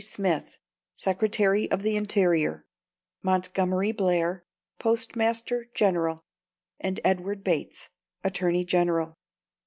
[0.03, 0.57] Smith,
[0.95, 2.65] Secretary of the Interior;
[3.21, 4.43] Montgomery Blair,
[4.79, 6.23] Postmaster General;
[6.79, 7.89] and Edward Bates,
[8.23, 9.15] Attorney General.